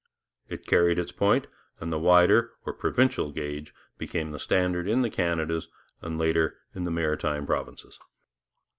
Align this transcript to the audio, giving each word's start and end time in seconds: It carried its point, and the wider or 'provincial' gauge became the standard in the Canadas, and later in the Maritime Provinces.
It 0.49 0.65
carried 0.65 0.97
its 0.97 1.11
point, 1.11 1.45
and 1.79 1.93
the 1.93 1.99
wider 1.99 2.53
or 2.65 2.73
'provincial' 2.73 3.31
gauge 3.31 3.71
became 3.99 4.31
the 4.31 4.39
standard 4.39 4.87
in 4.87 5.03
the 5.03 5.11
Canadas, 5.11 5.67
and 6.01 6.17
later 6.17 6.57
in 6.73 6.85
the 6.85 6.91
Maritime 6.91 7.45
Provinces. 7.45 7.99